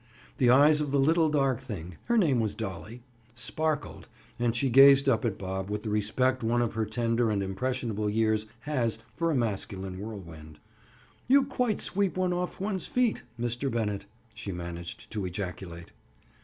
The 0.37 0.49
eyes 0.49 0.81
of 0.81 0.89
the 0.89 0.99
little 0.99 1.29
dark 1.29 1.61
thing—her 1.61 2.17
name 2.17 2.39
was 2.39 2.55
Dolly—sparkled, 2.55 4.07
and 4.39 4.55
she 4.55 4.67
gazed 4.71 5.07
up 5.07 5.23
at 5.23 5.37
Bob 5.37 5.69
with 5.69 5.83
the 5.83 5.91
respect 5.91 6.41
one 6.41 6.59
of 6.63 6.73
her 6.73 6.87
tender 6.87 7.29
and 7.29 7.43
impressionable 7.43 8.09
years 8.09 8.47
has 8.61 8.97
for 9.15 9.29
a 9.29 9.35
masculine 9.35 9.99
whirlwind. 9.99 10.57
"You 11.27 11.43
quite 11.45 11.81
sweep 11.81 12.17
one 12.17 12.33
off 12.33 12.59
one's 12.59 12.87
feet, 12.87 13.21
Mr. 13.39 13.69
Bennett," 13.69 14.05
she 14.33 14.51
managed 14.51 15.11
to 15.11 15.23
ejaculate. 15.23 15.91